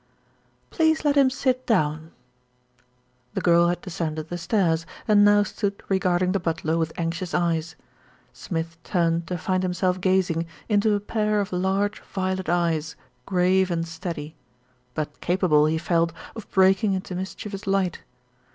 [0.71, 2.09] "Please let him sit down."
[3.35, 7.75] The girl had descended the stairs, and now stood regarding the butler with anxious eyes.
[8.33, 12.95] Smith turned to find himself gazing into a pair of large violet eyes,
[13.27, 14.33] grave and steady;
[14.95, 17.99] but capable, he felt, of breaking into mischievous light.